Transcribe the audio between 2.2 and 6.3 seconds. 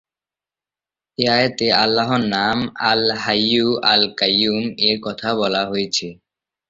নাম "আল-হাইয়্যু", "আল-কাইয়ুম" এর কথা বলা হয়েছে।